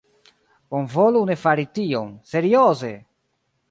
[0.75, 2.11] Bonvolu ne fari tion.
[2.35, 2.95] Serioze!